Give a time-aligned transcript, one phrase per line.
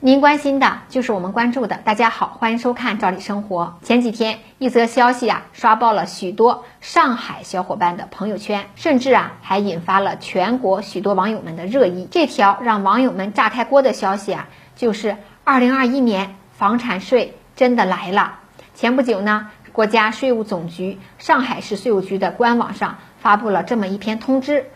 [0.00, 1.74] 您关心的就是我们关注的。
[1.78, 3.78] 大家好，欢迎收看《赵理生活》。
[3.84, 12.06] 前几天，一则消息啊，刷爆了许多上海小伙伴的朋友圈，甚至啊，还引发了全国许多网友们的热议。
[12.12, 18.38] 这条让网友们炸开锅的消息啊，就是二零二一年房产税真的来了。
[18.76, 24.66] 前不久呢，国家税务总局上海市税务局的官网上发布了这么一篇通知，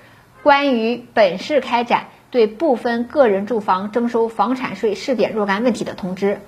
[0.42, 2.06] 关于本市开展。
[2.32, 6.40] 对部分个人住房征收房产税试点若干问题的通知，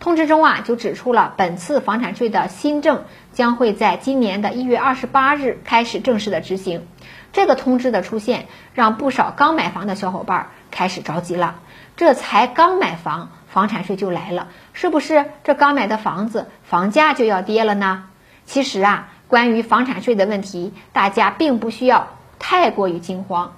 [0.00, 6.86] 通知中啊就指出了本次房产税的新政将会在今年的一月二十八日开始正式的执行。
[7.34, 11.56] 这个通知的出现，让不少刚买房的小伙伴开始着急了。
[11.98, 18.04] 这才刚买房，房产税就来了，是不是这刚买的房子房价就要跌了呢？
[18.46, 23.52] 其实啊，关于房产税的问题，大家并不需要太过于惊慌。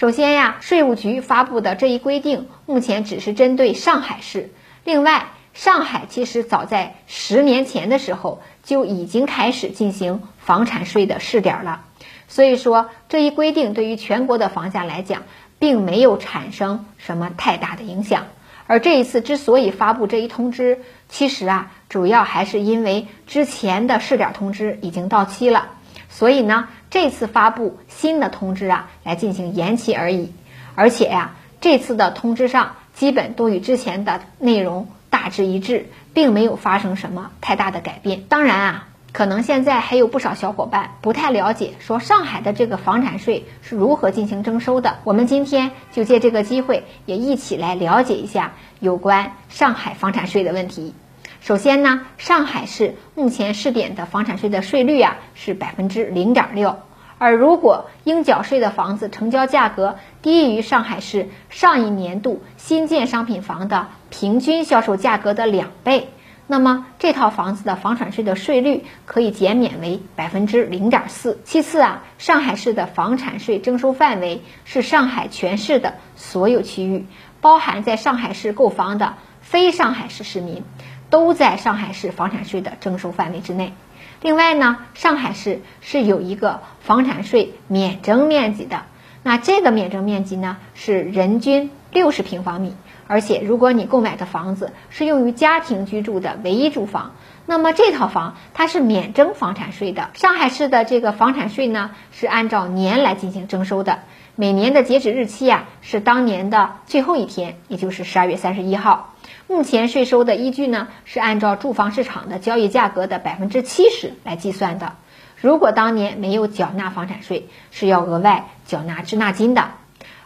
[0.00, 4.50] 首先呀，税务局发布的这一规定，目前只是针对上海市。
[4.82, 11.82] 另外，上海其实早在十年前的时候就已经开始进行房产税的试点了。
[12.28, 15.24] 所以说，这一规定对于全国的房价来讲，
[15.58, 18.24] 并没有产生什么太大的影响。
[18.66, 25.68] 而这一次之所以发布这一通知，其实啊，主要还是因为之前的试点通知已经到期了。
[26.10, 30.32] 所以呢，这次发布新的通知啊，来进行延期而已。
[30.74, 38.24] 而且呀，这次的通知上基本都与之前的内容大致一致，并没有发生什么太大的改变。
[38.28, 44.98] 当然啊，可能现在还有不少小伙伴不太了解，说上海的这个房产税是如何进行征收的。
[45.04, 50.94] 我们今天就借这个机会，也一起来了解一下有关上海房产税的问题。
[51.40, 56.76] 首先呢，上海市目前试点的房产税的税率啊是百分之零点六，
[57.16, 66.10] 而如果应缴税的房子成交价格低于上海市上一年度新建商品房的平均销售价格的两倍，
[66.46, 71.40] 那么这套房子的房产税的税率可以减免为百分之零点四。
[71.44, 77.06] 其次啊，上海市的房产税征收范围是上海全市的所有区域，
[77.40, 80.62] 包含在上海市购房的非上海市市民。
[81.10, 83.74] 都在上海市房产税的征收范围之内。
[84.22, 88.82] 另外呢，上海市是有一个房产税免征面积的。
[89.22, 92.74] 那这个免征面积呢是人均六十平方米，
[93.06, 97.12] 而且如果你购买的房子是用于家庭居住的唯一住房，
[97.44, 100.08] 那么这套房它是免征房产税的。
[100.14, 103.98] 上海市的这个房产税呢是按照年来进行征收的，
[104.36, 109.09] 每年的截止日期啊是当年的最后一天，也就是十二月三十一号。
[109.46, 114.92] 目前税收的依据呢，是按照住房市场的交易价格的百分之七十来计算的。
[115.40, 119.70] 如果当年没有缴纳房产税，是要额外缴纳滞纳金的。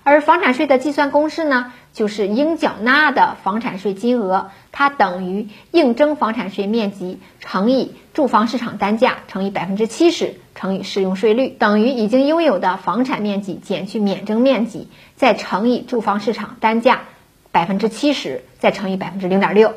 [0.03, 17.04] 而房产税的计算公式呢，就是应缴纳的房产税金额，它等于应征房产税面积乘以住房市场单价乘以百分之七十乘以适用税率，等于已经拥有的房产面积减去免征面积，再乘以住房市场单价。
[17.54, 19.75] 百分之七十再乘以百分之零点六，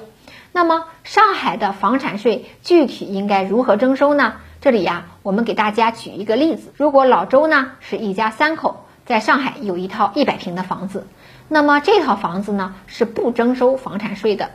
[0.52, 4.34] 那么上海的房产税具体应该如何征收呢？
[4.60, 11.06] 这里呀，我们给大家举一个例子：如果老周呢是一家三口，在上海有一套一百平的房子，
[11.48, 14.50] 那么这套房子呢是不征收房产税的。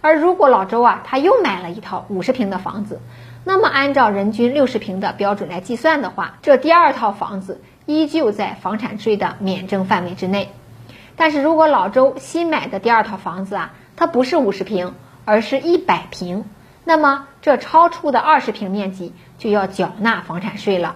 [0.00, 3.00] 而如果老周啊他又买了一套五十平的房子，
[3.42, 10.52] 那么按照人均六十平的标准来计算的话，这第二套房子依旧在房产税的免征范围之内。
[11.18, 14.94] 但是如果老周新买的第二套房子啊，它不是五十平，
[15.26, 16.44] 而是一百平，
[16.84, 20.94] 那么这超出的二十平面积就要缴纳房产税了。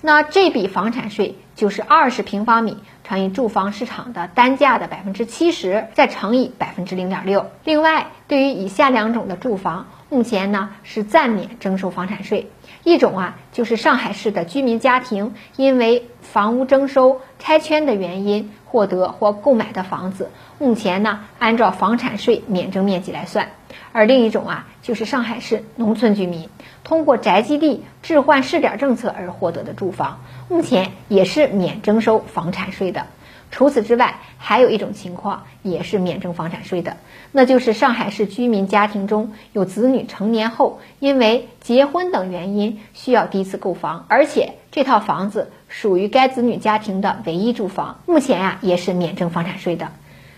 [0.00, 7.50] 那这笔房产税就是二十平方米乘以住房市场的单价的百分之七十，再乘以百分之零点六。
[7.64, 12.50] 另外，对于以下两种的住房，目前呢是暂免征收房产税。
[12.84, 18.52] 一种啊，就是上海市的居民家庭因为房屋征收拆迁的原因。
[18.70, 23.46] 获得或购买的房子，目前呢按照房产税免征面积来算；
[23.92, 26.50] 而另一种啊，就是上海市农村居民
[26.84, 30.20] 通过宅基地置换试点政策而获得的住房，
[30.50, 33.06] 目前也是免征收房产税的。
[33.50, 36.98] 除此之外，还有一种情况也是免征房产税的，
[37.32, 49.92] 那就是上海市居民家庭中有子女成年后因为结婚等原因需要第一次购房，而且这套房子属于该子女家庭的唯一住房，目前呀也是免征房产税的。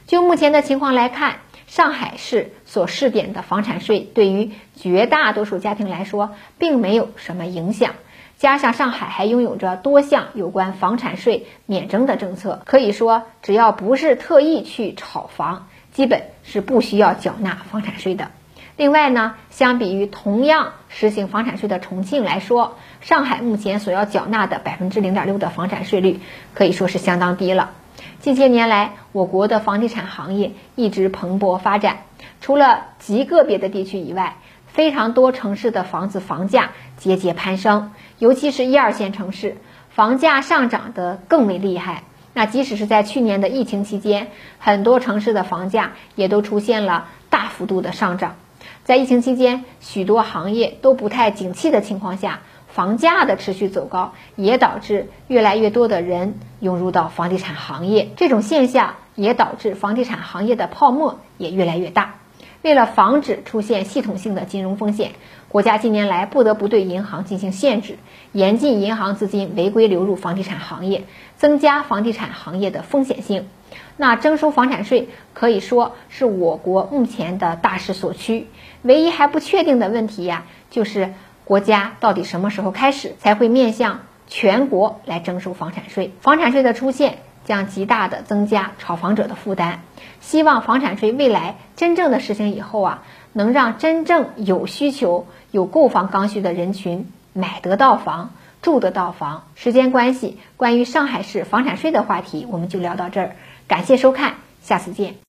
[0.07, 1.37] 就目前的情况来看，
[1.67, 7.95] 上海市所试点的房产税对于绝大多数家庭来说并没有什么影响。
[8.41, 18.31] 加上上海还拥有着多项有关房产税免征的政策，可以说只要不是特意去炒房，基本是不需要缴纳房产税的。
[18.79, 26.21] 另外呢，相比于同样实行房产税的重庆来说，上海目前所要缴纳的百分之零点六的房产税率
[26.55, 27.73] 可以说是相当低了。
[28.21, 32.05] 近些年来，我国的房地产行业一直蓬勃发展，
[32.41, 34.37] 除了极个别的地区以外，
[34.73, 39.57] 非常多城市的房子房价节节攀升，尤其是一二线城市，
[39.91, 42.05] 房价上涨得更为厉害。
[42.33, 44.29] 那即使是在去年的疫情期间，
[44.59, 48.37] 很多城市的房价也都出现了大幅度的上涨。
[48.85, 58.11] 在疫情期间，许多行业都不太景气的情况下，房价的持续走高，也导致越来越多的人涌入到房地产行业。
[58.17, 62.20] 这种现象也导致房地产行业的泡沫也越来越大。
[62.63, 65.13] 为了防止出现系统性的金融风险，
[65.49, 67.97] 国家近年来不得不对银行进行限制，
[68.33, 71.05] 严禁银行资金违规流入房地产行业，
[71.37, 73.49] 增加房地产行业的风险性。
[73.97, 78.47] 那征收房产税可以说是我国目前的大势所趋。
[78.83, 81.15] 唯一还不确定的问题呀，就是
[81.45, 86.13] 国家到底什么时候开始才会面向全国来征收房产税？
[86.21, 87.19] 房产税的出现
[87.51, 89.83] 将极大的增加炒房者的负担。
[90.21, 93.03] 希望房产税未来真正的实行以后啊，
[93.33, 98.31] 能让真正有需求、有购房刚需的人群买得到房、
[98.63, 99.43] 住得到房。
[99.57, 103.33] 时间关系，关于上海市房产税的话题我们就聊到这儿。
[103.67, 105.17] 感谢收看，下次见。